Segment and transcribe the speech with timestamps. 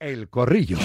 [0.00, 0.78] El Corrillo.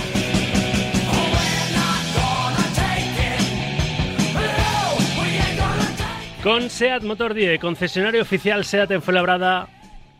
[6.42, 9.68] Con SEAT Motor 10, concesionario oficial SEAT en Fuenlabrada,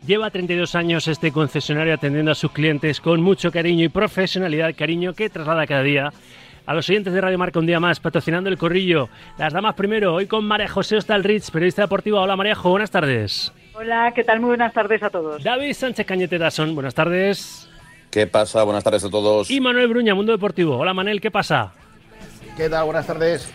[0.06, 5.12] lleva 32 años este concesionario atendiendo a sus clientes con mucho cariño y profesionalidad, cariño
[5.12, 6.12] que traslada cada día
[6.64, 9.08] a los oyentes de Radio Marca un día más, patrocinando el corrillo.
[9.38, 12.20] Las damas primero, hoy con María José Ostalrich, periodista deportiva.
[12.20, 13.52] Hola Marejo, buenas tardes.
[13.74, 14.38] Hola, ¿qué tal?
[14.38, 15.42] Muy buenas tardes a todos.
[15.42, 17.68] David Sánchez Cañete Dasson, buenas tardes.
[18.10, 18.62] ¿Qué pasa?
[18.62, 19.50] Buenas tardes a todos.
[19.50, 20.76] Y Manuel Bruña, Mundo Deportivo.
[20.76, 21.72] Hola Manel, ¿qué pasa?
[22.56, 22.84] ¿Qué tal?
[22.84, 23.52] Buenas tardes.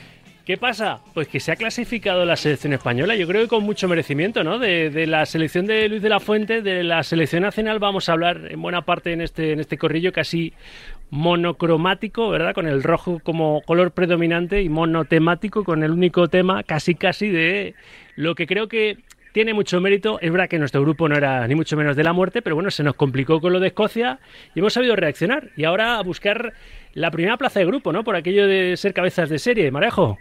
[0.50, 1.00] ¿Qué pasa?
[1.14, 4.58] Pues que se ha clasificado la selección española, yo creo que con mucho merecimiento, ¿no?
[4.58, 8.48] De, la selección de Luis de la Fuente, de la selección nacional, vamos a hablar
[8.50, 10.54] en buena parte en este, en este corrillo casi
[11.12, 12.56] monocromático, ¿verdad?
[12.56, 17.76] Con el rojo como color predominante y monotemático con el único tema casi casi de
[18.16, 18.98] lo que creo que
[19.32, 20.20] tiene mucho mérito.
[20.22, 22.72] Es verdad que nuestro grupo no era ni mucho menos de la muerte, pero bueno,
[22.72, 24.20] se nos complicó con lo de Escocia
[24.56, 25.50] y hemos sabido reaccionar.
[25.56, 26.54] Y ahora a buscar
[26.94, 28.04] la primera plaza de grupo, ¿no?
[28.04, 30.18] Por aquello de ser cabezas de serie, Marejo.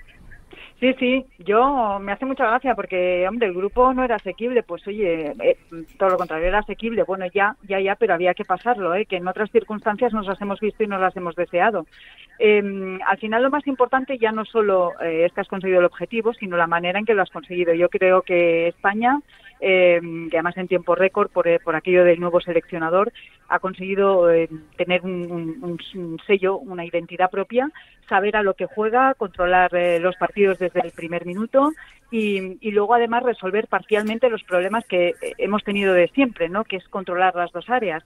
[0.80, 4.86] Sí, sí, yo me hace mucha gracia porque, hombre, el grupo no era asequible, pues
[4.86, 5.56] oye, eh,
[5.98, 9.04] todo lo contrario, era asequible, bueno, ya, ya, ya, pero había que pasarlo, ¿eh?
[9.04, 11.84] que en otras circunstancias nos las hemos visto y nos las hemos deseado.
[12.39, 15.86] Em, al final lo más importante ya no solo eh, es que has conseguido el
[15.86, 17.75] objetivo, sino la manera en que lo has conseguido.
[17.75, 19.20] Yo creo que España
[19.61, 20.00] eh,
[20.31, 23.12] que además en tiempo récord, por, por, aquello del nuevo seleccionador,
[23.48, 25.78] ha conseguido eh, tener un,
[26.27, 27.70] sello, una identidad propia,
[28.09, 31.72] saber a lo que juega, controlar eh, los partidos desde el primer minuto
[32.11, 36.64] y, y, luego además resolver parcialmente los problemas que eh, hemos tenido de siempre, ¿no?
[36.64, 38.05] que es controlar las dos áreas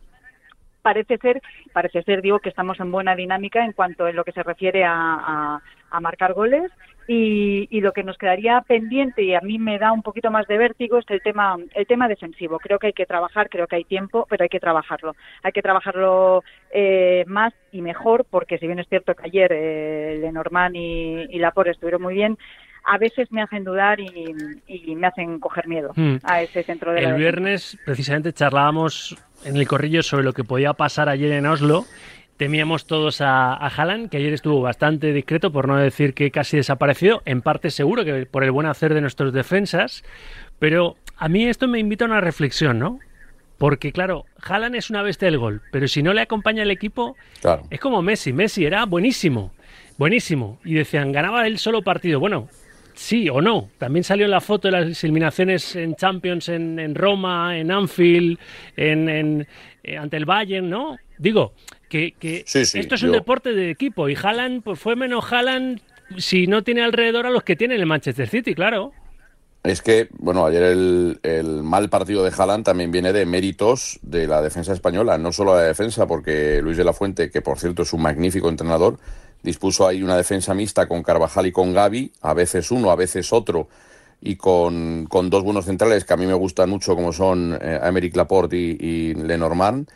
[0.82, 1.40] parece ser,
[1.72, 4.84] parece ser, digo, que estamos en buena dinámica en cuanto en lo que se refiere
[4.84, 6.70] a, a, marcar goles.
[7.08, 10.46] Y, y, lo que nos quedaría pendiente y a mí me da un poquito más
[10.46, 12.60] de vértigo es el tema el tema defensivo.
[12.60, 15.16] Creo que hay que trabajar creo que hay tiempo pero hay que trabajarlo.
[15.42, 20.18] Hay que trabajarlo eh, más y mejor porque si bien es cierto que ayer eh,
[20.20, 22.38] Lenormand y, y Laporte estuvieron muy bien
[22.84, 26.16] a veces me hacen dudar y, me hacen coger miedo hmm.
[26.22, 30.72] a ese centro de El viernes, precisamente, charlábamos en el corrillo sobre lo que podía
[30.72, 31.84] pasar ayer en Oslo.
[32.36, 36.56] Temíamos todos a, a Haaland, que ayer estuvo bastante discreto, por no decir que casi
[36.56, 40.02] desapareció, en parte seguro que por el buen hacer de nuestros defensas,
[40.58, 42.98] pero a mí esto me invita a una reflexión, ¿no?
[43.62, 47.14] Porque claro, Haaland es una bestia del gol, pero si no le acompaña el equipo,
[47.70, 48.32] es como Messi.
[48.32, 49.52] Messi era buenísimo,
[49.98, 50.58] buenísimo.
[50.64, 52.18] Y decían, ganaba él solo partido.
[52.18, 52.48] Bueno,
[52.94, 53.70] sí o no.
[53.78, 58.38] También salió la foto de las eliminaciones en Champions en, Roma, en Anfield,
[58.76, 59.46] en,
[59.82, 60.96] eh, ante el Bayern, ¿no?
[61.18, 61.54] Digo,
[61.88, 62.14] que,
[62.46, 65.80] esto es un deporte de equipo y Haaland pues fue menos Haaland
[66.18, 68.92] si no tiene alrededor a los que tiene el Manchester City, claro.
[69.62, 74.26] Es que, bueno, ayer el, el, mal partido de Haaland también viene de méritos de
[74.26, 77.82] la defensa española, no solo la defensa, porque Luis de la Fuente, que por cierto
[77.82, 78.98] es un magnífico entrenador,
[79.42, 83.32] dispuso ahí una defensa mixta con Carvajal y con Gaby, a veces uno, a veces
[83.32, 83.68] otro,
[84.20, 88.10] y con, con dos buenos centrales que a mí me gustan mucho, como son eh,
[88.14, 89.88] Laporte y, Lenormand.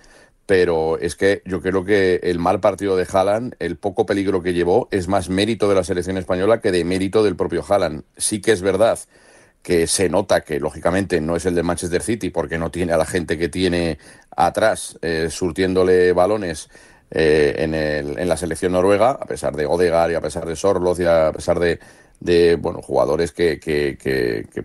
[0.46, 4.54] Pero es que yo creo que el mal partido de Haaland, el poco peligro que
[4.54, 8.04] llevó, es más mérito de la selección española que de mérito del propio Haaland.
[8.16, 8.98] Sí que es verdad
[9.62, 12.96] que se nota que lógicamente no es el de Manchester City porque no tiene a
[12.96, 13.98] la gente que tiene
[14.36, 16.68] atrás eh, surtiéndole balones
[17.10, 20.56] eh, en, el, en, la selección noruega, a pesar de Odegaard y a pesar de
[20.56, 21.78] Sorloth y a pesar de,
[22.20, 23.58] de bueno, jugadores que,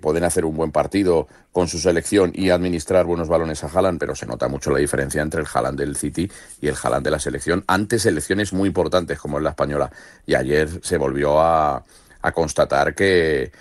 [0.02, 4.16] pueden hacer un buen partido con su selección y administrar buenos balones a Haaland, pero
[4.16, 6.32] se nota mucho la diferencia entre el Haaland del City
[6.62, 9.92] y el Haaland de la selección, ante selecciones muy importantes como es la española.
[10.26, 11.84] Y ayer se volvió a,
[12.22, 13.52] a constatar que,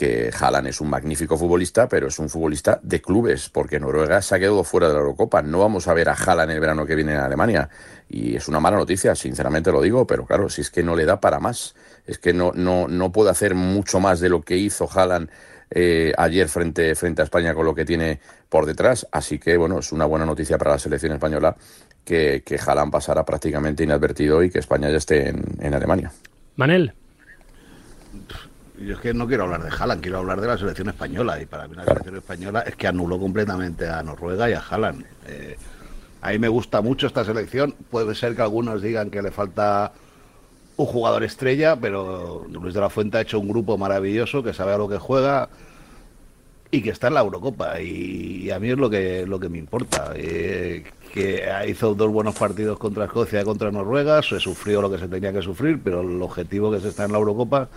[0.00, 4.34] que Haaland es un magnífico futbolista, pero es un futbolista de clubes, porque Noruega se
[4.34, 5.42] ha quedado fuera de la Eurocopa.
[5.42, 7.68] No vamos a ver a Haaland el verano que viene en Alemania.
[8.08, 11.04] Y es una mala noticia, sinceramente lo digo, pero claro, si es que no le
[11.04, 11.74] da para más.
[12.06, 15.28] Es que no, no, no puede hacer mucho más de lo que hizo Haaland
[15.70, 19.06] eh, ayer frente, frente a España con lo que tiene por detrás.
[19.12, 21.54] Así que, bueno, es una buena noticia para la selección española
[22.06, 26.10] que, que Haaland pasara prácticamente inadvertido y que España ya esté en, en Alemania.
[26.56, 26.94] Manel.
[28.80, 31.40] Yo es que no quiero hablar de Haaland, quiero hablar de la selección española.
[31.40, 35.04] Y para mí la selección española es que anuló completamente a Noruega y a Haaland.
[35.26, 35.56] Eh,
[36.22, 37.74] a mí me gusta mucho esta selección.
[37.90, 39.92] Puede ser que algunos digan que le falta
[40.78, 44.72] un jugador estrella, pero Luis de la Fuente ha hecho un grupo maravilloso que sabe
[44.72, 45.50] a lo que juega
[46.70, 47.78] y que está en la Eurocopa.
[47.82, 50.12] Y, a mí es lo que, lo que me importa.
[50.14, 54.22] Eh, que hizo dos buenos partidos contra Escocia y contra Noruega.
[54.22, 57.12] Se sufrió lo que se tenía que sufrir, pero el objetivo que es estar en
[57.12, 57.68] la Eurocopa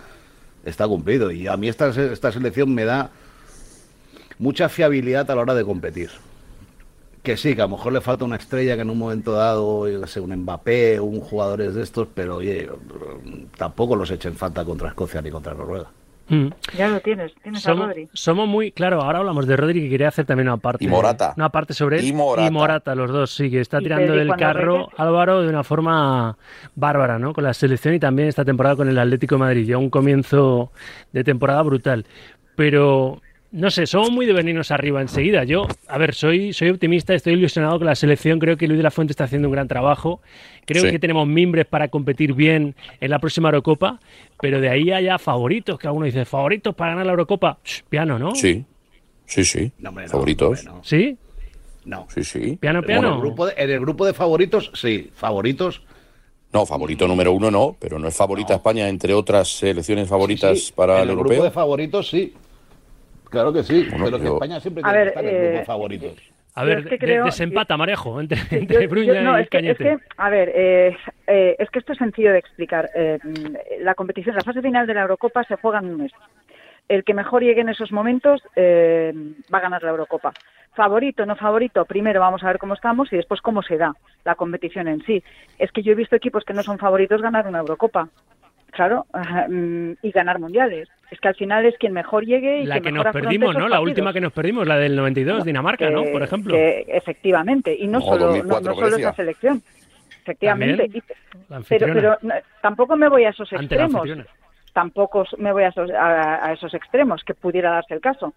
[0.64, 1.30] está cumplido.
[1.30, 3.10] Y a mí esta, esta selección me da
[4.38, 6.10] mucha fiabilidad a la hora de competir.
[7.22, 9.88] que sí, que a lo mejor le falta una estrella que en un momento dado,
[9.88, 12.68] yo sé, un Mbappé, un jugador de estos, pero oye,
[13.56, 15.90] tampoco los echen falta contra Escocia ni contra Noruega.
[16.28, 16.46] Mm.
[16.76, 18.08] Ya lo tienes, tienes somos, a Rodri.
[18.12, 20.84] Somos muy, claro, ahora hablamos de Rodri que quería hacer también una parte.
[20.84, 21.34] Y Morata.
[21.36, 22.04] Una parte sobre él.
[22.06, 22.94] Y Morata.
[22.94, 26.36] los dos, sí, que está tirando del carro Álvaro de una forma
[26.74, 27.32] bárbara, ¿no?
[27.32, 29.66] Con la selección y también esta temporada con el Atlético de Madrid.
[29.66, 30.72] Ya un comienzo
[31.12, 32.06] de temporada brutal.
[32.56, 33.20] Pero
[33.54, 35.44] no sé, somos muy de venirnos arriba enseguida.
[35.44, 38.40] Yo, a ver, soy, soy optimista, estoy ilusionado con la selección.
[38.40, 40.20] Creo que Luis de la Fuente está haciendo un gran trabajo.
[40.66, 44.00] Creo que tenemos mimbres para competir bien en la próxima Eurocopa.
[44.40, 47.58] Pero de ahí haya favoritos, que alguno dice, favoritos para ganar la Eurocopa.
[47.88, 48.34] piano, ¿no?
[48.34, 48.64] Sí,
[49.26, 49.72] sí, sí.
[50.08, 50.64] favoritos.
[50.82, 51.16] ¿Sí?
[51.84, 52.06] No.
[52.08, 52.56] Sí, sí.
[52.60, 53.08] Piano, piano.
[53.08, 55.10] en, el grupo de, en el grupo de favoritos, sí.
[55.14, 55.82] Favoritos.
[56.52, 61.02] No, favorito número uno no, pero no es favorita España entre otras selecciones favoritas para
[61.02, 61.12] el, europeo.
[61.12, 62.34] En el grupo de favoritos sí.
[63.28, 66.33] Claro que sí, pero que España siempre tiene que estar en eh, los favoritos.
[66.56, 70.96] A ver, desempata, Marejo, entre, entre Bruña y es que, a ver, eh,
[71.26, 72.88] eh, es que esto es sencillo de explicar.
[73.80, 76.12] la competición, la fase final de la Eurocopa se juega en un mes.
[76.88, 80.32] El que mejor llegue en esos momentos va a ganar la Eurocopa.
[80.74, 83.92] Favorito, no favorito, primero vamos a ver cómo estamos y después cómo se da
[84.24, 85.22] la competición en sí.
[85.58, 88.08] Es que yo he visto equipos que no son favoritos ganar una Eurocopa.
[88.70, 89.06] Claro,
[90.02, 90.88] y ganar mundiales.
[91.10, 93.68] Es que al final es quien mejor llegue y la que, nos perdimos, ¿no?
[93.68, 96.04] La última que nos perdimos, la del 92, Dinamarca, ¿no?
[96.04, 96.54] Por ejemplo.
[96.56, 99.62] efectivamente, y no solo no, solo esa selección.
[100.22, 100.90] Efectivamente,
[101.68, 102.18] pero, pero
[102.62, 104.08] tampoco me voy a esos extremos.
[104.72, 105.72] Tampoco me voy a
[106.42, 108.34] a esos extremos que pudiera darse el caso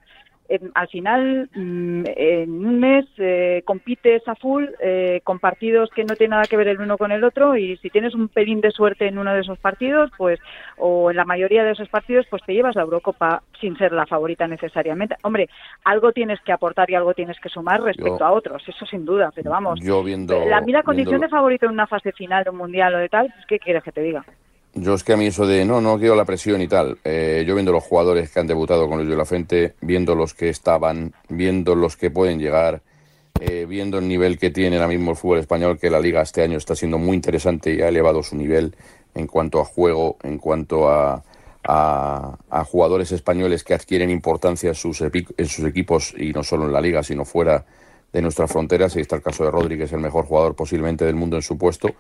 [0.74, 6.16] al final, mm, en un mes eh, compites a full eh, con partidos que no
[6.16, 8.72] tienen nada que ver el uno con el otro y si tienes un pelín de
[8.72, 10.40] suerte en uno de esos partidos, pues
[10.78, 14.06] o en la mayoría de esos partidos, pues te llevas la Eurocopa sin ser la
[14.06, 15.16] favorita necesariamente.
[15.24, 15.50] Hombre,
[15.84, 19.32] algo tienes que aportar y algo tienes que sumar respecto a otros, eso sin duda,
[19.36, 19.80] pero vamos.
[19.82, 23.00] Yo viendo, la, mira condición de favorito en una fase final de un mundial o
[23.00, 24.24] de tal, pues, ¿qué quieres que te diga?
[24.80, 27.00] Yo es que a mí eso de no, no quiero la presión y tal.
[27.04, 30.36] Eh, yo viendo los jugadores que han debutado con Luis de la Frente, viendo los
[30.36, 32.84] que estaban, viendo los que pueden llegar,
[33.40, 36.44] eh, viendo el nivel que tiene ahora mismo el fútbol español, que la liga este
[36.44, 38.76] año está siendo muy interesante y ha elevado su nivel
[39.16, 41.24] en cuanto a juego, en cuanto a,
[41.64, 46.74] a, jugadores españoles que adquieren importancia en sus, en sus equipos y no solo en
[46.74, 47.66] la liga, sino fuera
[48.14, 48.96] de nuestras fronteras.
[48.96, 51.96] Ahí está el caso de es el mejor jugador posiblemente del mundo en su puesto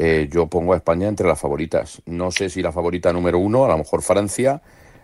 [0.00, 2.00] eh, yo pongo a España entre las favoritas.
[2.06, 4.62] No sé si la favorita número uno, a lo mejor Francia,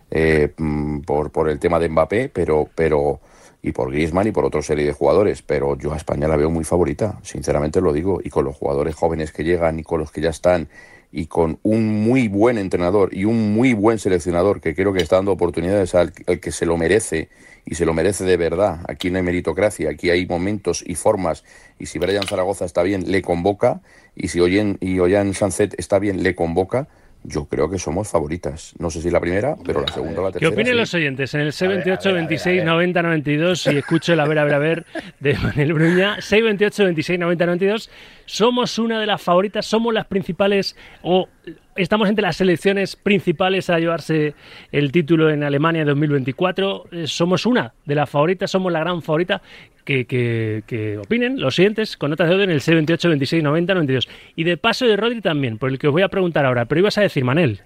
[0.08, 3.18] eh, mm, por, el tema de Mbappé, pero, pero
[3.60, 6.48] y por Griezmann y por otra serie de jugadores, pero yo a España la veo
[6.48, 10.12] muy favorita, sinceramente lo digo, y con los jugadores jóvenes que llegan y con los
[10.12, 10.68] que ya están
[11.10, 15.16] y con un muy buen entrenador y un muy buen seleccionador que creo que está
[15.16, 17.30] dando oportunidades al, que se lo merece
[17.66, 18.80] y se lo merece de verdad.
[18.88, 21.44] Aquí no hay meritocracia, aquí hay momentos y formas
[21.78, 23.80] y si Brian Zaragoza está bien, le convoca
[24.14, 26.88] y si Oyen y Ollán Sanzet está bien, le convoca
[27.24, 28.74] yo creo que somos favoritas.
[28.78, 30.50] No sé si la primera, pero la segunda o la tercera.
[30.50, 31.32] ¿Qué opinan los oyentes?
[31.34, 34.86] En el 628 26 90 92 y escucho el a ver, a ver, a ver
[35.20, 36.20] de Manuel Bruña.
[36.20, 37.90] 628 26 90 92.
[38.26, 41.28] Somos una de las favoritas, somos las principales o
[41.76, 44.34] estamos entre las selecciones principales a llevarse
[44.72, 46.86] el título en Alemania 2024.
[46.92, 49.42] Eh, somos una de las favoritas, somos la gran favorita
[49.84, 54.08] que, que, opinen los siguientes con notas de odio en el C28, 26, 90, 92.
[54.36, 56.64] Y de paso de Rodri también, por el que os voy a preguntar ahora.
[56.64, 57.62] Pero ibas a decir, Manel.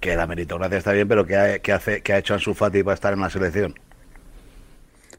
[0.00, 2.94] Que la meritocracia está bien, pero ¿qué ha, hace, que ha hecho Ansu Fati para
[2.94, 3.74] estar en la selección?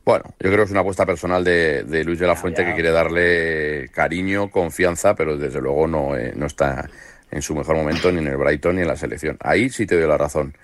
[0.03, 2.89] Bueno, yo creo que es una apuesta personal de, Luis de la Fuente que quiere
[2.89, 6.89] darle cariño, confianza, pero desde luego no, eh, no está
[7.31, 9.37] en su mejor momento ni en el Brighton ni en la selección.
[9.41, 10.55] Ahí sí te doy la razón.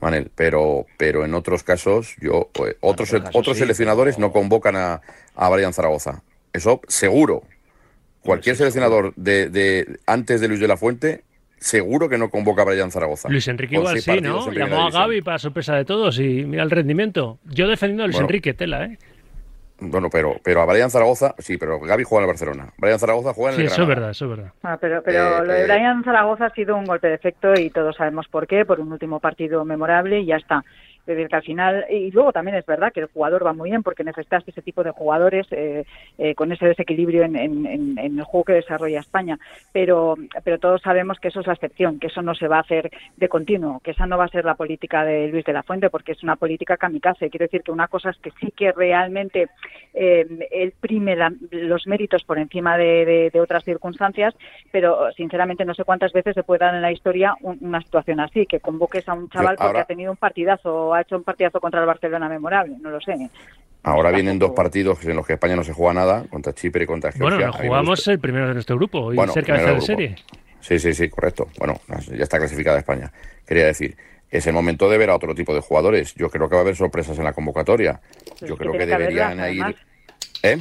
[0.00, 5.00] Manel, pero, pero en otros casos, yo, pues, otros, otros seleccionadores no convocan a,
[5.36, 6.22] a Brian Zaragoza.
[6.52, 7.44] Eso seguro.
[8.20, 11.22] Cualquier seleccionador de, de, antes de Luis de la Fuente,
[11.58, 13.28] seguro que no convoca a Brian Zaragoza.
[13.28, 14.50] Luis Enrique igual sí, ¿no?
[14.50, 17.38] Llamó a Gaby para sorpresa de todos y mira el rendimiento.
[17.44, 18.98] Yo defendiendo a Luis Enrique, tela, ¿eh?
[19.80, 22.72] Bueno, pero, pero a Brian Zaragoza, sí, pero Gaby juega en el Barcelona.
[22.78, 24.52] Brian Zaragoza juega en el Sí, eso es verdad, eso es verdad.
[24.62, 27.52] Ah, pero pero eh, lo de eh, Brian Zaragoza ha sido un golpe de efecto
[27.54, 30.64] y todos sabemos por qué, por un último partido memorable y ya está.
[31.02, 33.70] Es decir, que al final, y luego también es verdad que el jugador va muy
[33.70, 35.84] bien porque necesitaste ese tipo de jugadores eh,
[36.16, 39.38] eh, con ese desequilibrio en, en, el juego que desarrolla España,
[39.72, 42.60] pero, pero todos sabemos que eso es la excepción, que eso no se va a
[42.60, 45.64] hacer de continuo, que esa no va a ser la política de Luis de la
[45.64, 47.30] Fuente porque es una política kamikaze.
[47.30, 49.48] Quiero decir que una cosa es que sí que realmente
[49.94, 51.16] eh, él prime
[51.50, 54.34] los méritos por encima de, otras circunstancias,
[54.70, 58.46] pero sinceramente no sé cuántas veces se puede dar en la historia una situación así,
[58.46, 61.60] que convoques a un chaval porque ha tenido un partidazo o ha hecho un partidazo
[61.60, 63.14] contra el Barcelona memorable, no lo sé.
[63.84, 66.86] Ahora vienen dos partidos en los que España no se juega nada, contra Chipre y
[66.86, 67.48] contra Georgia.
[67.48, 70.16] Bueno, jugamos el primero de nuestro grupo y Bueno, ser cabeza primero de del serie.
[70.60, 71.48] Sí, sí, sí, correcto.
[71.58, 73.10] Bueno, ya está clasificada España.
[73.44, 73.96] Quería decir,
[74.30, 76.14] es el momento de ver a otro tipo de jugadores.
[76.14, 78.00] Yo creo que va a haber sorpresas en la convocatoria.
[78.38, 79.40] Pues Yo creo que deberían ir...
[79.40, 79.74] además.
[80.42, 80.58] ¿Eh?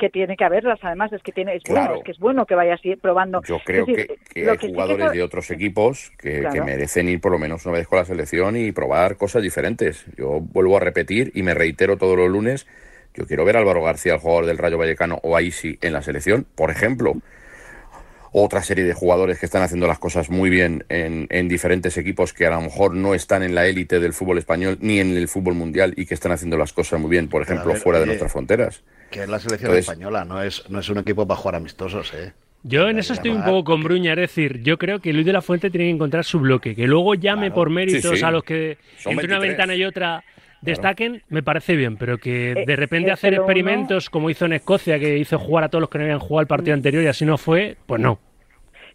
[0.00, 1.80] Que tiene que haberlas además es que tiene es Claro.
[1.82, 4.66] bueno es que es bueno que vayas probando Yo creo decir, que, hay que sí
[4.66, 6.50] que jugadores de otros equipos Claro.
[6.52, 10.04] que merecen ir por lo menos una vez con la selección y probar cosas diferentes.
[10.16, 12.66] Yo vuelvo a repetir y me reitero todos los lunes.
[13.14, 15.92] Yo quiero ver a Álvaro García, el jugador del Rayo Vallecano, o a Isi en
[15.92, 17.14] la selección, por ejemplo.
[18.32, 22.32] Otra serie de jugadores que están haciendo las cosas muy bien en, en diferentes equipos
[22.32, 25.26] que a lo mejor no están en la élite del fútbol español ni en el
[25.26, 28.06] fútbol mundial y que están haciendo las cosas muy bien, por ejemplo, ver, fuera de
[28.06, 28.82] nuestras fronteras.
[29.10, 32.12] Que es la selección Entonces- española, no es, no es un equipo para jugar amistosos,
[32.14, 32.32] ¿eh?
[32.62, 35.32] Yo en eso estoy un poco con Bruña, es decir, yo creo que Luis de
[35.32, 37.54] la Fuente tiene que encontrar su bloque, que luego llame Claro.
[37.54, 38.22] por méritos Sí, sí.
[38.24, 39.48] a los que Son entre una 23.
[39.56, 40.22] ventana y otra
[40.62, 44.44] destaquen, me parece bien, pero que Eh, de repente eh, hacer uno- experimentos como hizo
[44.46, 47.02] en Escocia, que hizo jugar a todos los que no habían jugado el partido anterior
[47.02, 48.18] y así no fue, pues no.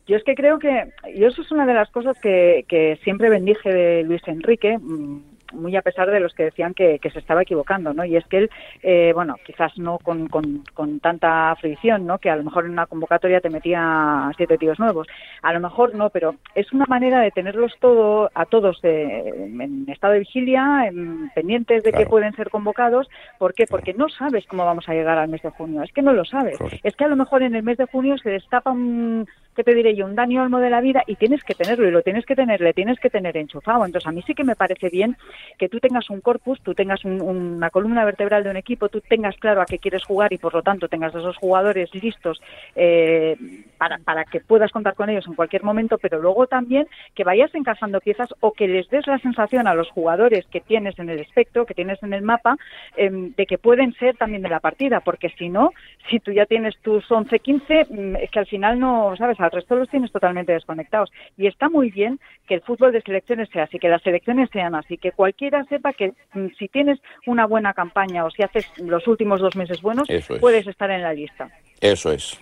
[0.08, 3.30] Yo es que creo que, yo eso es una de las cosas que, que siempre
[3.30, 5.18] bendije de Luis Enrique, mm,
[5.54, 8.04] muy a pesar de los que decían que, que se estaba equivocando, ¿no?
[8.06, 8.50] Y es que él,
[8.84, 12.18] eh, bueno, quizás no con, con, con tanta fricción, ¿no?
[12.18, 15.08] Que a lo mejor en una convocatoria te metía siete tíos nuevos.
[15.42, 19.24] A lo mejor no, pero es una manera de tenerlos todo, a todos eh,
[19.60, 22.10] en estado de vigilia, en- pendientes de que Claro.
[22.10, 23.10] pueden ser convocados.
[23.38, 23.66] ¿Por qué?
[23.68, 25.84] Porque no sabes cómo vamos a llegar al mes de junio.
[25.84, 26.58] Es que no lo sabes.
[26.84, 29.74] Es que a lo mejor en el mes de junio se destapa un, ¿qué te
[29.74, 30.06] diré yo?
[30.06, 32.62] Un Dani Olmo de la vida y tienes que tenerlo y lo tienes que tener,
[32.62, 33.86] le tienes que tener enchufado.
[33.86, 35.16] Entonces a mí sí que me parece bien
[35.58, 39.02] que tú tengas un corpus, tú tengas un- una columna vertebral de un equipo, tú
[39.02, 42.42] tengas claro a qué quieres jugar y por lo tanto tengas esos jugadores listos
[42.76, 43.36] eh,
[43.78, 47.54] para, para que puedas contar con ellos en cualquier momento, pero luego también que vayas
[47.56, 51.20] encajando piezas o que les des la sensación a los jugadores que tienes en el
[51.20, 52.58] espectro, que tienes en el mapa,
[52.96, 55.72] em, de que pueden ser también de la partida, porque si no,
[56.10, 59.52] si tú ya tienes tus 11, 15, mm, es que al final no, sabes, al
[59.52, 61.12] resto los tienes totalmente desconectados.
[61.38, 64.76] Y está muy bien que el fútbol de selecciones sea así, que las selecciones sean
[64.76, 69.08] así, que cualquiera sepa que mm, si tienes una buena campaña o si haces los
[69.08, 70.28] últimos dos meses buenos, es.
[70.40, 71.50] puedes estar en la lista.
[71.82, 72.40] Eso es.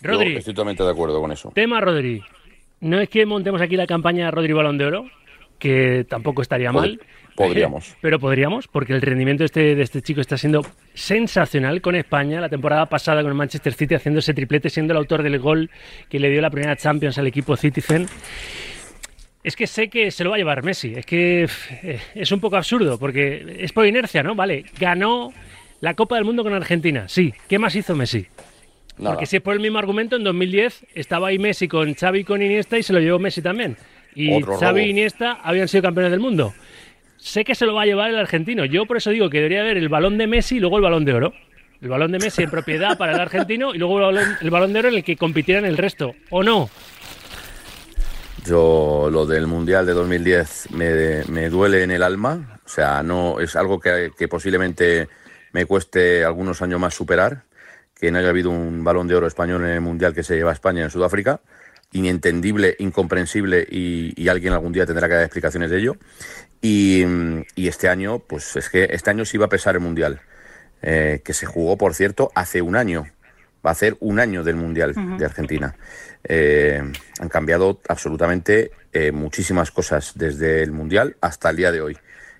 [0.00, 1.50] Yo Rodri, estoy totalmente de acuerdo con eso.
[1.52, 2.22] tema Rodri.
[2.80, 5.10] No es que montemos aquí la campaña Rodri Balón de Oro,
[5.58, 7.00] que tampoco estaría Pod- mal.
[7.34, 7.96] podríamos.
[8.00, 10.60] Pero podríamos, porque el rendimiento de este, de este chico está siendo
[10.94, 12.40] sensacional con España.
[12.40, 15.70] La temporada pasada con el Manchester City haciendo ese triplete, siendo el autor del gol
[16.08, 18.06] que le dio la primera Champions al equipo Citizen.
[19.44, 20.94] Es que sé que se lo va a llevar Messi.
[20.96, 21.46] Es que
[21.82, 24.34] eh, es un poco absurdo, porque es por inercia, ¿no?
[24.34, 25.34] Vale, ganó
[25.80, 27.06] la Copa del Mundo con Argentina.
[27.08, 28.26] Sí, ¿qué más hizo Messi?
[28.96, 29.10] Nada.
[29.10, 32.24] Porque si es por el mismo argumento, en 2010 estaba ahí Messi con Xavi y
[32.24, 33.76] con Iniesta y se lo llevó Messi también.
[34.14, 36.54] Y Otro Xavi y Iniesta habían sido campeones del mundo.
[37.18, 38.64] Sé que se lo va a llevar el argentino.
[38.64, 41.04] Yo por eso digo que debería haber el balón de Messi y luego el balón
[41.04, 41.34] de oro.
[41.82, 44.72] El balón de Messi en propiedad para el argentino y luego el balón, el balón
[44.72, 46.14] de oro en el que compitieran el resto.
[46.30, 46.70] ¿O no?
[48.44, 53.40] Yo lo del Mundial de 2010 me, me duele en el alma, o sea, no
[53.40, 55.08] es algo que, que posiblemente
[55.52, 57.44] me cueste algunos años más superar,
[57.98, 60.50] que no haya habido un balón de oro español en el Mundial que se lleva
[60.50, 61.40] a España en Sudáfrica,
[61.92, 65.96] inentendible, incomprensible y, y alguien algún día tendrá que dar explicaciones de ello.
[66.60, 67.04] Y,
[67.54, 70.20] y este año, pues es que este año sí va a pesar el Mundial,
[70.82, 73.06] eh, que se jugó, por cierto, hace un año.
[73.64, 75.74] Va a hacer un año del Mundial de Argentina.
[76.22, 76.82] Eh,
[77.18, 81.96] han cambiado absolutamente eh, muchísimas cosas desde el Mundial hasta el día de hoy.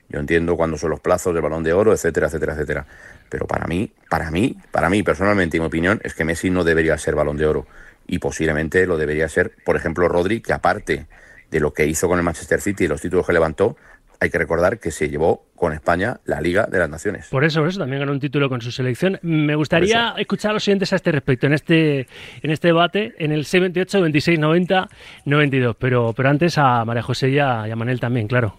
[0.09, 2.87] Yo entiendo cuándo son los plazos del balón de oro, etcétera, etcétera, etcétera.
[3.29, 6.63] Pero para mí, para mí, para mí personalmente, y mi opinión, es que Messi no
[6.63, 7.67] debería ser balón de oro.
[8.07, 11.07] Y posiblemente lo debería ser, por ejemplo, Rodri, que aparte
[11.51, 13.77] de lo que hizo con el Manchester City y los títulos que levantó,
[14.25, 17.29] hay que recordar que se llevó con España la Liga de las Naciones.
[17.31, 19.19] Por eso, por eso también ganó un título con su selección.
[19.23, 22.07] Me gustaría escuchar a los siguientes a este respecto, en este,
[22.43, 24.89] en este debate, en el 628, 26, 90,
[25.25, 25.77] 92.
[25.79, 28.57] Pero, pero antes a María José y a, y a Manel también, claro.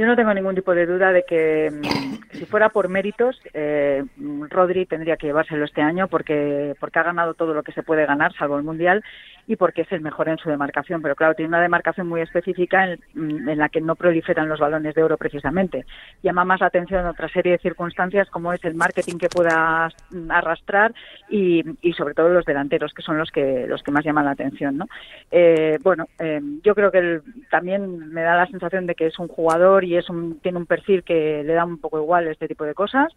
[0.00, 4.02] Yo no tengo ningún tipo de duda de que mm, si fuera por méritos, eh,
[4.48, 8.06] Rodri tendría que llevárselo este año porque, porque ha ganado todo lo que se puede
[8.06, 9.04] ganar, salvo el Mundial,
[9.50, 11.02] y porque es el mejor en su demarcación.
[11.02, 14.60] Pero claro, tiene una demarcación muy específica en, mm, en la que no proliferan los
[14.60, 15.84] balones de oro precisamente.
[16.22, 20.30] Llama más la atención otra serie de circunstancias como es el marketing que pueda mm,
[20.30, 20.94] arrastrar
[21.28, 24.30] y, y sobre todo los delanteros, que son los que, los que más llaman la
[24.30, 24.78] atención.
[24.78, 24.86] ¿no?
[25.30, 29.18] Eh, bueno, eh, yo creo que él también me da la sensación de que es
[29.18, 32.28] un jugador y y es un, tiene un perfil que le da un poco igual
[32.28, 33.12] este tipo de cosas.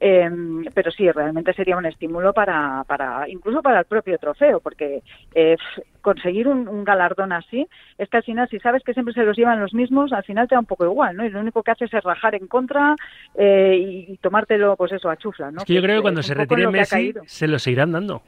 [0.00, 0.28] Eh,
[0.74, 5.02] pero sí, realmente sería un estímulo para, para incluso para el propio trofeo, porque
[5.34, 5.56] eh,
[6.02, 7.66] conseguir un, galardón así
[7.98, 10.48] es que al final, si sabes que siempre se los llevan los mismos, al final
[10.48, 11.24] te da un poco igual, ¿no?
[11.24, 12.94] Y lo único que haces es rajar en contra
[13.36, 15.58] y, tomártelo, pues eso, a chufla, ¿no?
[15.58, 18.22] Es que yo creo que cuando se retire Messi, se lo seguirán dando.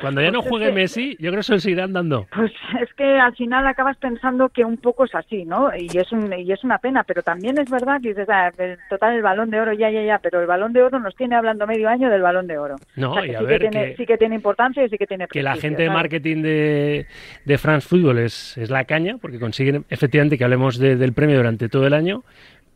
[0.00, 2.26] Cuando ya no pues juegue Messi, yo creo que se seguirán dando.
[2.34, 5.70] Pues es que al final acabas pensando que un poco es así, ¿no?
[5.76, 8.50] Y es un, y es una pena, pero también es verdad que dices, ah,
[8.88, 11.36] total el balón de oro, ya, ya, ya, pero el balón de oro nos tiene
[11.36, 12.76] hablando medio año del balón de oro.
[12.96, 13.60] No, y a sí ver.
[13.60, 16.42] Que tiene, sí que tiene importancia y sí que tiene Que la gente de marketing
[16.42, 17.06] de,
[17.44, 21.68] de France Football es, es la caña, porque consiguen efectivamente que hablemos del premio durante
[21.68, 22.24] todo el año,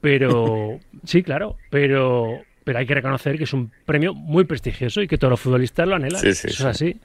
[0.01, 5.07] pero sí, claro, pero pero hay que reconocer que es un premio muy prestigioso y
[5.07, 6.27] que todos los futbolistas lo anhelan.
[6.27, 6.99] Eso es así.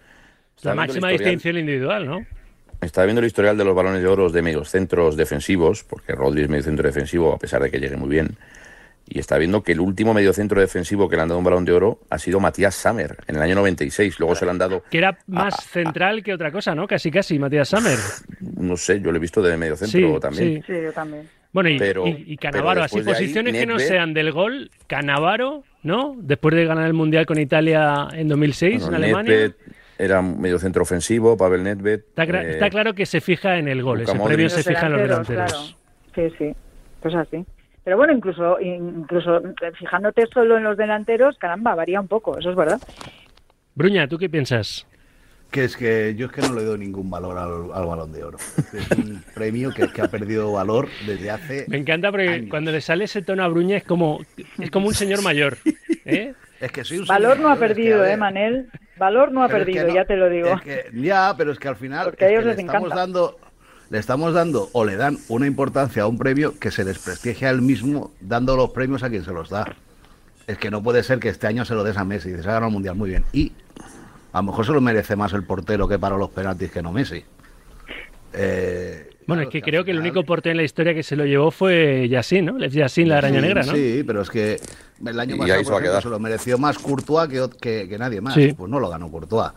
[0.63, 2.25] la máxima distinción individual, ¿no?
[2.81, 6.43] Estaba viendo el historial de los balones de oro de medios centros defensivos, porque Rodri
[6.43, 8.37] es medio centro defensivo, a pesar de que llegue muy bien.
[9.05, 11.65] Y está viendo que el último medio centro defensivo que le han dado un balón
[11.65, 14.19] de oro ha sido Matías Sammer, en el año 96.
[14.19, 14.83] Luego se le han dado.
[14.89, 16.87] Que era más central que otra cosa, ¿no?
[16.87, 17.97] Casi, casi, Matías Sammer.
[18.39, 20.63] No sé, yo lo he visto de medio centro también.
[20.65, 20.73] Sí.
[20.73, 21.27] yo también.
[21.51, 26.15] Bueno, y, Canavaro, así posiciones que no sean del gol, Canavaro, ¿no?
[26.17, 29.51] Después de ganar el Mundial con Italia en 2006 en Alemania.
[29.97, 32.01] era medio centro ofensivo, Pavel Nedved.
[32.15, 35.01] Está, eh, claro que se fija en el gol, ese premio se fija en los
[35.01, 35.77] delanteros.
[36.13, 36.55] Sí, sí,
[37.01, 37.43] pues así.
[37.83, 42.51] Pero bueno, incluso, incluso eh, fijándote solo en los delanteros, caramba, varía un poco, eso
[42.51, 42.79] es verdad.
[43.73, 44.85] Bruña, ¿tú qué piensas?
[45.51, 48.37] Que es que yo es que no le doy ningún valor al, balón de oro.
[48.73, 51.65] Es un premio que, ha perdido valor desde hace.
[51.67, 54.23] Me encanta porque cuando le sale ese tono a Bruña es como,
[54.59, 55.57] es como un señor mayor.
[56.05, 56.33] ¿eh?
[56.59, 58.69] Es que soy un Valor no ha perdido, ¿eh, Manel?
[58.97, 60.49] Valor no ha perdido, ya te lo digo.
[60.93, 63.39] ya, pero es que al final le estamos dando
[63.89, 67.61] le estamos dando o le dan una importancia a un premio que se desprestigia él
[67.61, 69.65] mismo dando los premios a quien se los da.
[70.45, 72.53] Es que no puede ser que este año se lo des a Messi, se ha
[72.53, 73.23] ganado el mundial muy bien.
[73.33, 73.51] Y
[74.31, 76.91] a lo mejor se lo merece más el portero que para los penaltis que no
[76.91, 77.23] Messi.
[78.33, 81.23] Eh, bueno, es que creo que el único portero en la historia que se lo
[81.23, 82.57] llevó fue Yassin, ¿no?
[82.57, 83.73] Yassin, la araña negra, ¿no?
[83.73, 84.59] Sí, pero es que
[85.05, 87.29] el año pasado se lo mereció más Courtois
[87.61, 88.35] que, que, nadie más.
[88.35, 89.51] Pues no lo ganó Courtois.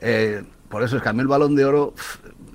[0.00, 1.94] Eh, por eso es que a mí el balón de oro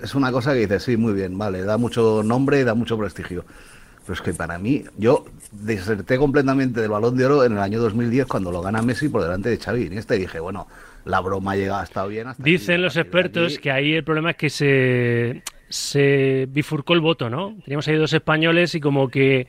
[0.01, 2.97] es una cosa que dice, sí, muy bien, vale, da mucho nombre y da mucho
[2.97, 3.45] prestigio.
[4.01, 7.79] Pero es que para mí, yo deserté completamente del balón de oro en el año
[7.79, 10.67] 2010 cuando lo gana Messi por delante de Xavi Iniesta y dije, bueno,
[11.07, 12.27] la broma llega hasta bien.
[12.27, 17.29] Hasta Dicen los expertos que ahí el problema es que se, se bifurcó el voto,
[17.29, 17.55] ¿no?
[17.63, 19.47] Teníamos ahí dos españoles y como que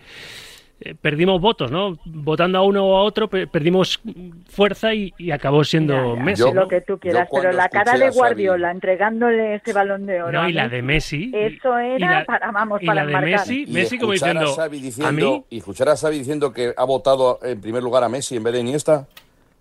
[0.80, 1.98] eh, perdimos votos, ¿no?
[2.04, 4.00] Votando a uno o a otro, perdimos
[4.48, 6.52] fuerza y, acabó siendo Messi.
[6.52, 10.40] Lo que tú quieras, pero la cara de Guardiola entregándole ese balón de oro.
[10.40, 11.32] No, y la de Messi.
[11.34, 15.44] Eso era para, vamos, para la de Messi, Messi como diciendo, a, mí.
[15.50, 18.52] Y escuchar a Xavi diciendo que ha votado en primer lugar a Messi en vez
[18.52, 19.08] de Iniesta.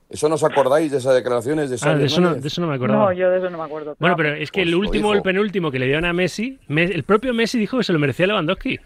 [0.10, 2.68] ¿Eso no os acordáis de esas declaraciones de ah, de, eso no, de eso no
[2.68, 3.06] me acordaba.
[3.06, 3.96] No, yo de eso no me acuerdo.
[4.00, 7.04] Bueno, pero es que el pues último, el penúltimo que le dieron a Messi, el
[7.04, 8.80] propio Messi dijo que se lo merecía Lewandowski.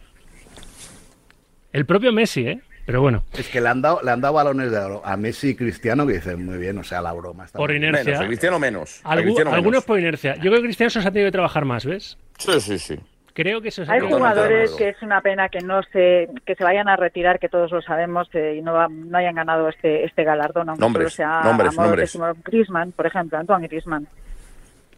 [1.74, 2.62] El propio Messi, ¿eh?
[2.86, 3.24] Pero bueno.
[3.34, 6.08] Es que le han dado, le han dado balones de oro a Messi y Cristiano
[6.08, 7.46] que dicen muy bien, o sea, la broma.
[7.46, 8.04] Está por inercia.
[8.04, 9.02] Menos, Cristiano menos.
[9.04, 10.36] algunos por inercia.
[10.36, 12.18] Yo creo que Cristiano se ha tenido que trabajar más, ¿ves?
[12.38, 13.00] Sí, sí, sí.
[13.34, 16.90] Creo que eso Hay jugadores que es una pena que no se que se vayan
[16.90, 20.70] a retirar, que todos lo sabemos eh, y no, no hayan ganado este este galardón,
[20.70, 22.20] aunque nombres, sea nombres, nombres.
[22.44, 24.08] Griezmann, por ejemplo, Antoine Griezmann.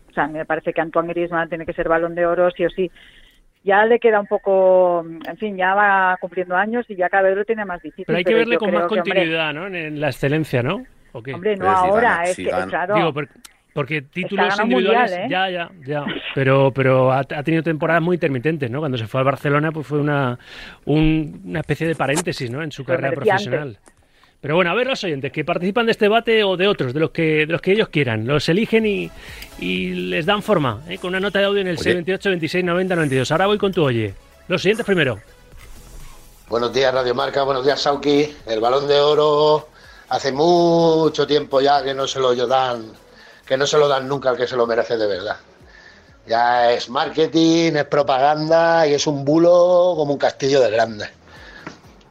[0.09, 2.69] O sea, me parece que Antoine Griezmann tiene que ser balón de oro sí o
[2.69, 2.89] sí.
[3.63, 7.37] Ya le queda un poco, en fin, ya va cumpliendo años y ya cada vez
[7.37, 8.05] lo tiene más difícil.
[8.07, 9.67] Pero hay que verle con más continuidad, ¿no?
[9.67, 10.83] En la excelencia, ¿no?
[11.13, 12.95] Hombre, no ahora, es que, claro.
[13.73, 15.27] Porque títulos individuales, ¿eh?
[15.29, 16.05] ya, ya, ya.
[16.35, 18.79] Pero, pero ha, tenido temporadas muy intermitentes, ¿no?
[18.79, 20.37] Cuando se fue al Barcelona, pues fue una,
[20.85, 22.61] una especie de paréntesis, ¿no?
[22.61, 23.79] En su carrera profesional.
[24.39, 26.99] Pero bueno, a ver los oyentes que participan de este debate o de otros, de
[26.99, 28.27] los que, de los que ellos quieran.
[28.27, 29.09] Los eligen y,
[29.57, 30.97] y les dan forma, ¿eh?
[30.97, 33.31] con una nota de audio en el 628 26 90 92.
[33.31, 34.13] Ahora voy con tu oye.
[34.49, 35.17] Los siguientes primero.
[36.49, 37.43] Buenos días, Radio Marca.
[37.43, 38.35] Buenos días, Sauki.
[38.45, 39.69] El balón de oro
[40.09, 42.91] hace mucho tiempo ya que no se lo dan
[43.45, 45.37] que no se lo dan nunca al que se lo merece de verdad.
[46.25, 51.09] Ya es marketing, es propaganda y es un bulo como un castillo de grande.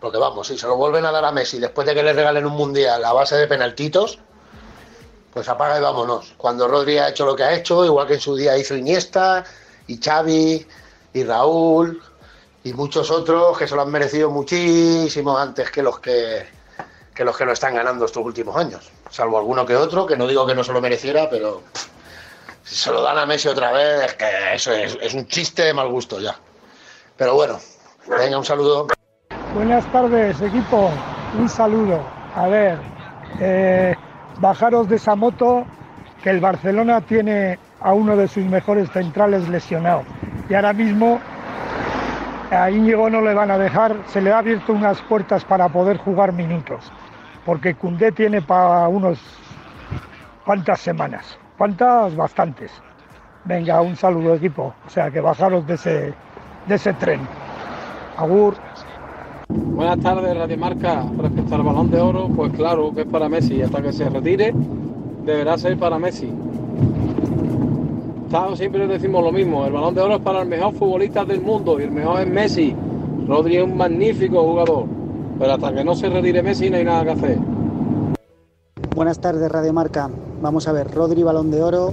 [0.00, 2.44] Porque vamos, si se lo vuelven a dar a Messi después de que le regalen
[2.44, 4.18] un mundial a base de penaltitos,
[5.32, 6.34] pues apaga y vámonos.
[6.36, 9.44] Cuando Rodri ha hecho lo que ha hecho, igual que en su día hizo Iniesta
[9.86, 10.66] y Xavi
[11.14, 12.02] y Raúl
[12.64, 16.46] y muchos otros que se lo han merecido muchísimo antes que los que,
[17.14, 20.26] que los que lo están ganando estos últimos años salvo alguno que otro, que no
[20.26, 21.62] digo que no se lo mereciera, pero
[22.64, 25.74] si se lo dan a Messi otra vez, es que eso es, un chiste de
[25.74, 26.34] mal gusto ya.
[27.16, 27.58] Pero bueno,
[28.08, 28.86] venga, un saludo.
[29.54, 30.90] Buenas tardes, equipo.
[31.38, 32.00] Un saludo.
[32.34, 32.78] A ver,
[33.38, 33.94] eh,
[34.38, 35.66] bajaros de esa moto,
[36.22, 40.04] que el Barcelona tiene a uno de sus mejores centrales lesionado.
[40.48, 41.20] Y ahora mismo
[42.50, 45.98] a Íñigo no le van a dejar, se le ha abierto unas puertas para poder
[45.98, 46.92] jugar minutos,
[47.44, 49.18] porque Cundé tiene para unos
[50.44, 52.70] cuantas semanas, cuantas bastantes.
[53.44, 56.14] Venga, un saludo equipo, o sea que bajaros de ese,
[56.66, 57.20] de ese tren.
[58.16, 58.54] Agur.
[59.48, 61.04] Buenas tardes, Radio Marca.
[61.18, 63.60] Respecto al balón de oro, pues claro que es para Messi.
[63.62, 64.52] Hasta que se retire,
[65.24, 66.32] deberá ser para Messi.
[68.54, 69.66] siempre decimos lo mismo.
[69.66, 72.28] El balón de oro es para el mejor futbolista del mundo y el mejor es
[72.28, 72.76] Messi.
[73.26, 75.01] Rodri es un magnífico jugador.
[75.42, 77.38] Pero hasta que no se retire Messi no hay nada que hacer.
[78.94, 80.08] Buenas tardes, Radio Marca.
[80.40, 81.92] Vamos a ver, Rodri balón de oro,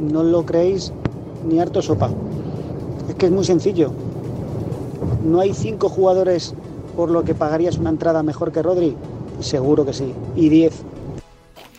[0.00, 0.94] no lo creéis
[1.44, 2.08] ni harto sopa.
[3.06, 3.92] Es que es muy sencillo.
[5.22, 6.54] No hay cinco jugadores
[6.96, 8.96] por lo que pagarías una entrada mejor que Rodri?
[9.40, 10.14] Seguro que sí.
[10.34, 10.82] Y 10.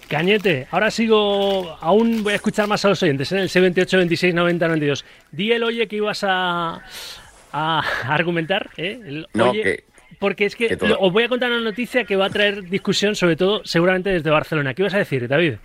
[0.09, 3.41] Cañete, ahora sigo, aún voy a escuchar más a los oyentes, en ¿eh?
[3.41, 5.05] el 78, 26, 90, 92.
[5.31, 6.79] Di el oye que ibas a,
[7.51, 9.25] a argumentar, ¿eh?
[9.33, 9.87] no, que,
[10.19, 13.35] porque es que, os voy a contar una noticia que va a traer discusión, sobre
[13.35, 14.73] todo seguramente desde Barcelona.
[14.73, 15.55] ¿Qué ibas a decir, David?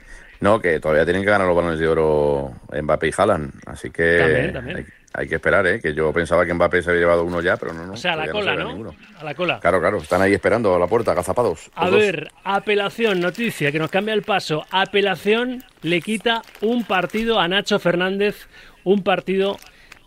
[0.41, 4.51] No, que todavía tienen que ganar los balones de oro Mbappé y Haaland, así que
[4.53, 5.81] también, hay que esperar, ¿eh?
[5.81, 7.93] Que yo pensaba que Mbappé se había llevado uno ya, pero no, no.
[7.93, 8.95] O sea, a la cola, ¿no?
[9.19, 9.61] A la cola.
[9.61, 11.71] Claro, claro, están ahí esperando a la puerta, agazapados.
[11.75, 14.67] A ver, apelación, noticia, que nos cambia el paso.
[14.71, 18.49] Apelación le quita un partido a Nacho Fernández,
[18.85, 19.59] un partido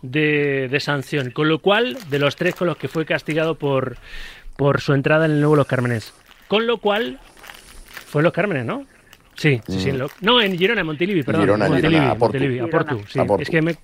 [0.02, 1.30] de, de sanción.
[1.30, 3.96] Con lo cual, de los tres con los que fue castigado por,
[4.56, 6.12] por su entrada en el nuevo Los Cármenes.
[6.48, 7.18] Con lo cual,
[8.06, 8.86] fue Los Cármenes, ¿no?
[9.36, 9.92] Sí, sí, sí.
[9.92, 10.06] Mm.
[10.22, 11.42] no, en Girona, en Montilivi, perdón.
[11.42, 13.02] Girona, Montilivi, Girona, a Montilivi, a Portu.
[13.06, 13.20] Sí.
[13.38, 13.76] Es que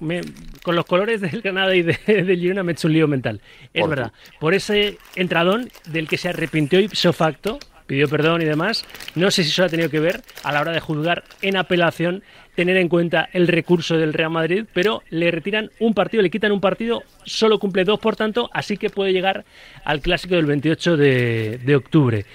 [0.63, 3.41] con los colores del Granada y de, del Girona me he hecho un lío mental.
[3.75, 4.13] Es verdad.
[4.41, 9.45] Por ese entradón del que se arrepintió ipso facto, pidió perdón y demás, no sé
[9.45, 12.23] si eso ha tenido que ver a la hora de juzgar en apelación,
[12.55, 16.53] tener en cuenta el recurso del Real Madrid, pero le retiran un partido, le quitan
[16.53, 19.45] un partido, solo cumple dos, por tanto, así que puede llegar
[19.85, 22.27] al clásico del 28 de, de octubre.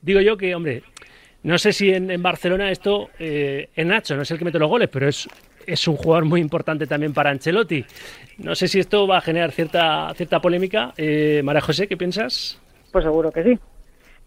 [0.00, 0.82] Digo yo que, hombre,
[1.46, 4.68] no sé si en, Barcelona esto, eh, en Nacho, no es el que mete los
[4.68, 5.28] goles, pero es,
[5.64, 7.84] es un jugador muy importante también para Ancelotti.
[8.38, 10.92] No sé si esto va a generar cierta, cierta polémica.
[10.96, 12.58] Eh, María José, ¿qué piensas?
[12.90, 13.58] Pues seguro que sí.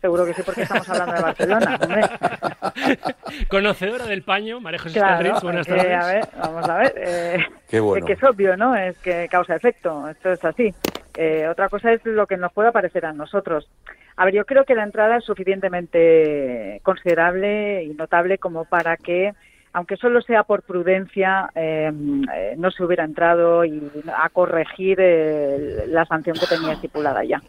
[0.01, 1.79] Seguro que sí, porque estamos hablando de Barcelona,
[3.49, 5.93] Conocedora del paño, María José claro, buenas tardes.
[5.93, 6.93] a ver, vamos a ver.
[6.97, 8.05] Eh, Qué bueno.
[8.05, 8.75] que es obvio, ¿no?
[8.75, 10.73] Es que causa-efecto, esto es así.
[11.17, 13.67] Eh, otra cosa es lo que nos pueda parecer a nosotros.
[14.15, 19.33] A ver, yo creo que la entrada es suficientemente considerable y notable como para que,
[19.71, 21.91] aunque solo sea por prudencia, eh,
[22.35, 27.41] eh, no se hubiera entrado y a corregir eh, la sanción que tenía estipulada ya.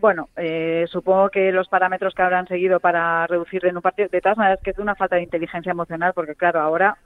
[0.00, 0.28] Bueno,
[0.86, 4.60] supongo que los parámetros que habrán seguido para reducir en un partido, de todas maneras,
[4.62, 6.96] que es una falta de inteligencia emocional, porque claro, ahora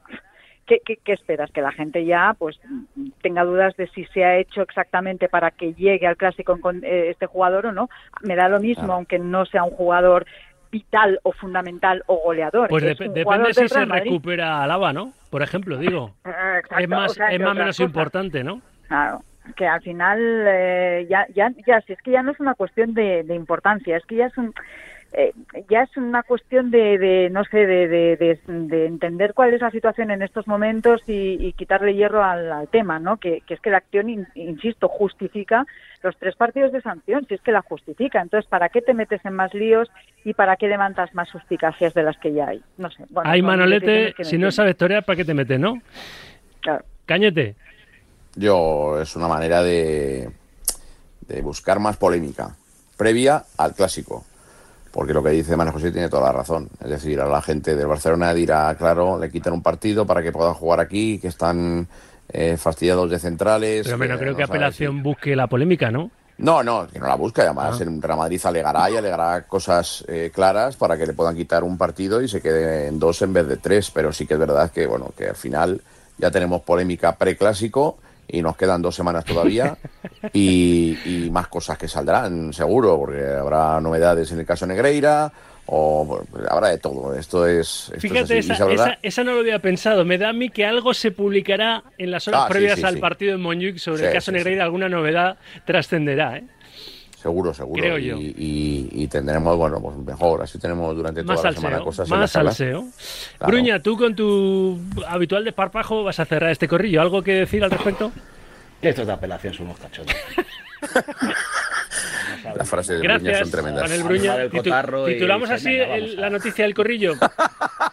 [0.66, 1.50] ¿Qué, esperas?
[1.52, 2.58] ¿Que la gente ya pues
[3.22, 7.10] tenga dudas de si se ha hecho exactamente para que llegue al clásico con eh,
[7.10, 7.88] este jugador o no?
[8.22, 10.26] Me da lo mismo, aunque no sea un jugador
[10.72, 12.68] vital o fundamental o goleador.
[12.68, 15.12] Pues depende si se recupera Alaba, ¿no?
[15.30, 16.14] Por ejemplo, digo.
[16.26, 18.60] Eh, es más, es más menos importante, ¿no?
[18.88, 19.22] Claro
[19.54, 22.94] que al final eh, ya, ya, ya, si es que ya no es una cuestión
[22.94, 24.52] de, de importancia, es que ya es un,
[25.12, 25.32] eh,
[25.70, 28.38] ya es una cuestión de, no sé, de,
[28.86, 33.16] entender cuál es la situación en estos momentos y, quitarle hierro al, tema, ¿no?
[33.16, 35.64] Que, es que la acción, insisto, justifica
[36.02, 38.20] los tres partidos de sanción, si es que la justifica.
[38.20, 39.90] Entonces, ¿para qué te metes en más líos
[40.24, 42.62] y para qué levantas más suspicacias de las que ya hay?
[42.76, 43.04] No sé.
[43.08, 45.80] Bueno, hay Manolete, si no sabes torear, ¿para qué te metes, no?
[46.60, 46.84] Claro.
[47.06, 47.54] Cañete.
[48.36, 50.30] Yo, es una manera de,
[51.26, 52.54] de buscar más polémica
[52.96, 54.24] previa al clásico
[54.96, 56.70] porque lo que dice Manuel José tiene toda la razón.
[56.82, 60.32] Es decir, a la gente del Barcelona dirá, claro, le quitan un partido para que
[60.32, 61.86] puedan jugar aquí, que están
[62.30, 63.86] eh, fastidiados de centrales.
[63.86, 66.10] Pero no creo que apelación busque la polémica, ¿no?
[66.38, 67.42] No, no, que no la busca.
[67.42, 67.84] Además, ah.
[67.84, 72.22] Real Madrid alegará y alegará cosas eh, claras para que le puedan quitar un partido
[72.22, 73.90] y se quede en dos en vez de tres.
[73.90, 75.82] Pero sí que es verdad que, bueno, que al final
[76.16, 79.76] ya tenemos polémica preclásico y nos quedan dos semanas todavía
[80.32, 85.32] y, más cosas que saldrán, seguro, porque habrá novedades en el caso Negreira
[85.66, 87.14] o habrá de todo.
[87.14, 87.92] Esto es.
[87.98, 90.04] Fíjate, esa, no lo había pensado.
[90.04, 93.34] Me da a mí que algo se publicará en las horas ah, previas al partido
[93.34, 96.38] en Montjuic sobre el caso Negreira, alguna novedad trascenderá.
[96.38, 96.44] ¿eh?
[97.26, 97.98] Seguro, seguro.
[97.98, 100.42] y, tendremos, bueno, pues mejor.
[100.42, 102.84] Así tenemos durante toda la semana cosas Más salseo.
[103.40, 107.00] Bruña, tú con tu habitual desparpajo vas a cerrar este corrillo.
[107.00, 108.12] ¿Algo que decir al respecto?
[108.80, 110.14] Que estos de apelación son unos cachondos.
[112.56, 113.82] Las frases de Bruña Gracias, son tremendas.
[113.82, 114.36] Manel Bruña.
[114.36, 117.14] Del Titu- cotarro y titulamos así venga, el- la noticia del corrillo.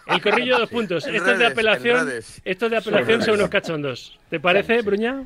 [0.05, 1.07] El corrillo dos puntos.
[1.07, 1.97] En Esto es de apelación.
[2.01, 2.41] en redes.
[2.45, 4.19] Esto es de apelación son unos cachondos.
[4.29, 5.23] ¿Te parece, Bruña?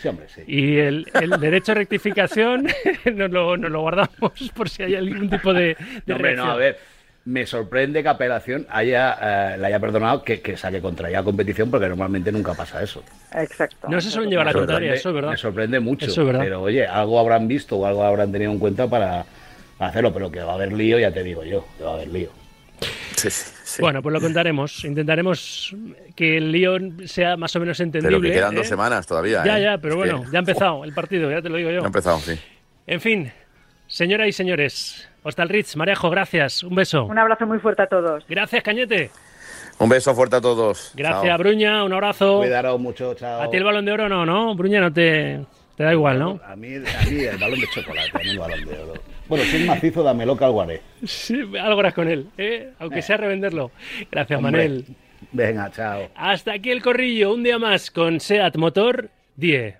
[0.00, 0.42] Sí, hombre, sí.
[0.46, 2.66] Y el, el derecho a rectificación
[3.14, 6.44] nos lo, nos lo guardamos por si hay algún tipo de, de No, hombre, no,
[6.50, 6.78] a ver.
[7.22, 11.70] Me sorprende que apelación haya, eh, le haya perdonado que, que saque contra ella competición,
[11.70, 13.04] porque normalmente nunca pasa eso.
[13.34, 13.88] Exacto.
[13.88, 15.30] No se suelen llevar a contraria, eso es verdad.
[15.32, 16.06] Me sorprende mucho.
[16.06, 16.40] Eso es verdad.
[16.40, 19.26] Pero oye, algo habrán visto o algo habrán tenido en cuenta para,
[19.76, 21.94] para hacerlo, pero que va a haber lío, ya te digo yo, que va a
[21.96, 22.30] haber lío.
[23.16, 23.82] Sí, sí, sí.
[23.82, 24.84] Bueno, pues lo contaremos.
[24.84, 25.74] Intentaremos
[26.14, 28.16] que el lío sea más o menos entendible.
[28.18, 28.56] pero que quedan ¿eh?
[28.56, 29.44] dos semanas todavía.
[29.44, 29.62] Ya, ¿eh?
[29.62, 31.78] ya, pero Es bueno, que- ya ha empezado el partido, ya te lo digo yo.
[31.78, 32.38] Ya ha empezado, sí.
[32.86, 33.32] En fin,
[33.86, 37.04] señoras y señores, Hostal Ritz, Marejo, gracias, un beso.
[37.04, 38.24] Un abrazo muy fuerte a todos.
[38.28, 39.10] Gracias, Cañete.
[39.78, 40.92] Un beso fuerte a todos.
[40.94, 41.38] Gracias, Chao.
[41.38, 42.38] Bruña, un abrazo.
[42.40, 43.40] Cuidaros mucho, chao.
[43.42, 44.54] A ti el balón de oro no, ¿no?
[44.54, 45.40] Bruña no te,
[45.76, 46.40] te da igual, ¿no?
[46.46, 48.92] A mí, a mí el balón de chocolate, a mí el balón de oro.
[49.30, 50.82] Bueno, si es macizo, dámelo que algo haré.
[51.04, 52.70] Sí, algo harás con él, ¿eh?
[52.80, 53.70] aunque sea revenderlo.
[54.10, 54.50] Gracias, Hombre.
[54.50, 54.84] Manel.
[55.30, 56.08] Venga, chao.
[56.16, 59.76] Hasta aquí el corrillo, un día más con SEAT Motor 10.